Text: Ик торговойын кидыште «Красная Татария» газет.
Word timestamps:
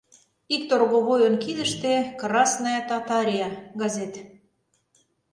Ик 0.55 0.63
торговойын 0.69 1.35
кидыште 1.43 1.93
«Красная 2.21 2.81
Татария» 2.89 3.49
газет. 3.81 4.13